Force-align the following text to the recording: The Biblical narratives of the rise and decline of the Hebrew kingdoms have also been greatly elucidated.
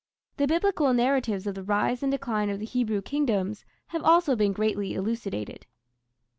The 0.37 0.47
Biblical 0.47 0.95
narratives 0.95 1.45
of 1.45 1.53
the 1.53 1.61
rise 1.61 2.01
and 2.01 2.11
decline 2.11 2.49
of 2.49 2.57
the 2.57 2.65
Hebrew 2.65 3.03
kingdoms 3.03 3.65
have 3.89 4.01
also 4.01 4.35
been 4.35 4.51
greatly 4.51 4.95
elucidated. 4.95 5.67